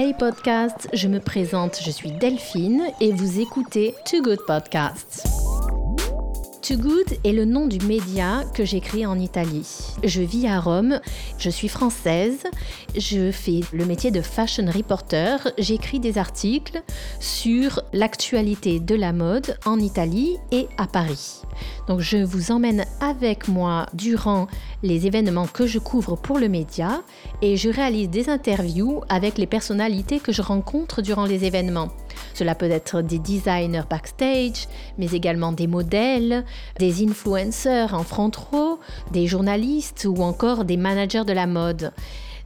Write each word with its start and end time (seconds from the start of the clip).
Hey 0.00 0.14
Podcast, 0.14 0.88
je 0.92 1.08
me 1.08 1.18
présente, 1.18 1.80
je 1.84 1.90
suis 1.90 2.12
Delphine 2.12 2.84
et 3.00 3.10
vous 3.10 3.40
écoutez 3.40 3.96
Too 4.08 4.22
Good 4.22 4.46
Podcast. 4.46 5.47
Too 6.68 6.76
Good 6.76 7.18
est 7.24 7.32
le 7.32 7.46
nom 7.46 7.66
du 7.66 7.78
média 7.86 8.44
que 8.52 8.62
j'ai 8.62 8.80
créé 8.80 9.06
en 9.06 9.18
Italie. 9.18 9.66
Je 10.04 10.20
vis 10.20 10.46
à 10.46 10.60
Rome, 10.60 11.00
je 11.38 11.48
suis 11.48 11.68
française, 11.68 12.40
je 12.94 13.30
fais 13.30 13.60
le 13.72 13.86
métier 13.86 14.10
de 14.10 14.20
fashion 14.20 14.66
reporter, 14.70 15.50
j'écris 15.56 15.98
des 15.98 16.18
articles 16.18 16.82
sur 17.20 17.80
l'actualité 17.94 18.80
de 18.80 18.94
la 18.94 19.14
mode 19.14 19.56
en 19.64 19.78
Italie 19.78 20.36
et 20.52 20.68
à 20.76 20.86
Paris. 20.86 21.40
Donc 21.86 22.00
je 22.00 22.18
vous 22.18 22.52
emmène 22.52 22.84
avec 23.00 23.48
moi 23.48 23.86
durant 23.94 24.46
les 24.82 25.06
événements 25.06 25.46
que 25.46 25.66
je 25.66 25.78
couvre 25.78 26.16
pour 26.16 26.38
le 26.38 26.50
média 26.50 27.00
et 27.40 27.56
je 27.56 27.70
réalise 27.70 28.10
des 28.10 28.28
interviews 28.28 29.00
avec 29.08 29.38
les 29.38 29.46
personnalités 29.46 30.20
que 30.20 30.32
je 30.32 30.42
rencontre 30.42 31.00
durant 31.00 31.24
les 31.24 31.46
événements. 31.46 31.88
Cela 32.38 32.54
peut 32.54 32.70
être 32.70 33.02
des 33.02 33.18
designers 33.18 33.82
backstage, 33.90 34.68
mais 34.96 35.10
également 35.10 35.50
des 35.50 35.66
modèles, 35.66 36.44
des 36.78 37.04
influenceurs 37.04 37.94
en 37.94 38.04
front 38.04 38.30
row, 38.52 38.78
des 39.10 39.26
journalistes 39.26 40.06
ou 40.08 40.22
encore 40.22 40.64
des 40.64 40.76
managers 40.76 41.24
de 41.24 41.32
la 41.32 41.48
mode. 41.48 41.92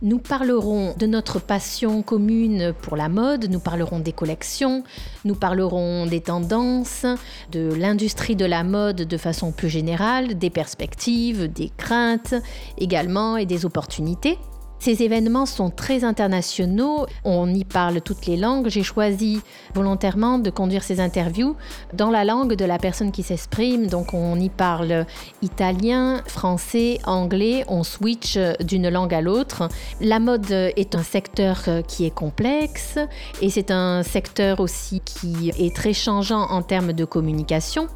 Nous 0.01 0.19
parlerons 0.19 0.95
de 0.99 1.05
notre 1.05 1.41
passion 1.41 2.01
commune 2.01 2.73
pour 2.81 2.97
la 2.97 3.11
mode, 3.11 3.51
nous 3.51 3.61
parlerons 3.61 3.99
des 3.99 4.13
collections, 4.13 4.83
nous 5.27 5.35
parlerons 5.35 6.07
des 6.07 6.23
tendances, 6.23 7.05
de 7.51 7.75
l'industrie 7.75 8.35
de 8.35 8.47
la 8.47 8.65
mode 8.65 9.03
de 9.03 9.17
façon 9.19 9.53
plus 9.53 9.69
générale, 9.69 10.39
des 10.39 10.49
perspectives, 10.49 11.53
des 11.53 11.71
craintes 11.77 12.35
également 12.79 13.37
et 13.37 13.45
des 13.45 13.67
opportunités. 13.67 14.39
Ces 14.83 15.05
événements 15.05 15.47
sont 15.47 15.71
très 15.71 16.03
internationaux, 16.03 17.07
on 17.23 17.55
y 17.55 17.63
parle 17.63 18.01
toutes 18.01 18.27
les 18.27 18.37
langues. 18.37 18.67
J'ai 18.69 18.83
choisi 18.83 19.41
volontairement 19.75 20.41
de 20.41 20.51
conduire 20.51 20.83
ces 20.83 20.99
interviews 20.99 21.55
dans 21.95 22.11
la 22.11 22.25
langue 22.25 22.55
de 22.55 22.65
la 22.65 22.79
personne 22.79 23.13
qui 23.13 23.23
s'exprime, 23.23 23.87
donc 23.87 24.13
on 24.13 24.35
y 24.41 24.49
parle 24.49 25.07
italien, 25.41 26.21
français, 26.27 26.99
anglais, 27.05 27.65
on 27.69 27.85
switch 27.85 28.37
d'une 28.65 28.89
langue 28.89 29.15
à 29.15 29.21
l'autre. 29.21 29.69
La 30.01 30.19
mode 30.19 30.51
est 30.51 30.97
un 30.97 31.05
secteur 31.05 31.63
qui 31.87 32.05
est 32.05 32.15
complexe 32.15 32.99
et 33.41 33.51
c'est 33.51 33.71
un 33.71 34.03
secteur 34.03 34.59
aussi 34.59 35.01
qui 35.05 35.53
est 35.61 35.77
très 35.77 35.93
changeant 35.93 36.51
en 36.51 36.61
termes 36.61 36.93
de 36.93 37.05
communication. 37.05 37.87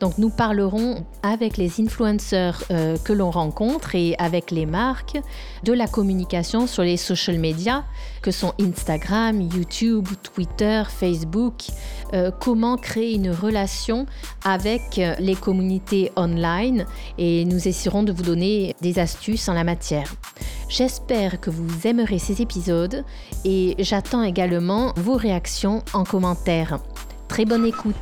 Donc 0.00 0.18
nous 0.18 0.30
parlerons 0.30 1.04
avec 1.22 1.56
les 1.56 1.80
influenceurs 1.80 2.62
euh, 2.70 2.96
que 3.04 3.12
l'on 3.12 3.30
rencontre 3.30 3.94
et 3.94 4.14
avec 4.18 4.50
les 4.50 4.66
marques 4.66 5.18
de 5.62 5.72
la 5.72 5.86
communication 5.86 6.66
sur 6.66 6.82
les 6.82 6.96
social 6.96 7.38
media 7.38 7.84
que 8.22 8.30
sont 8.30 8.52
Instagram, 8.60 9.40
YouTube, 9.40 10.08
Twitter, 10.22 10.82
Facebook, 10.88 11.66
euh, 12.12 12.30
comment 12.40 12.76
créer 12.76 13.14
une 13.14 13.30
relation 13.30 14.06
avec 14.44 14.98
euh, 14.98 15.14
les 15.18 15.34
communautés 15.34 16.10
online 16.16 16.86
et 17.18 17.44
nous 17.44 17.68
essaierons 17.68 18.02
de 18.02 18.12
vous 18.12 18.22
donner 18.22 18.74
des 18.80 18.98
astuces 18.98 19.48
en 19.48 19.54
la 19.54 19.64
matière. 19.64 20.14
J'espère 20.68 21.40
que 21.40 21.50
vous 21.50 21.86
aimerez 21.86 22.18
ces 22.18 22.42
épisodes 22.42 23.04
et 23.44 23.76
j'attends 23.78 24.22
également 24.22 24.92
vos 24.96 25.16
réactions 25.16 25.82
en 25.92 26.04
commentaire. 26.04 26.78
Très 27.28 27.44
bonne 27.44 27.66
écoute. 27.66 27.94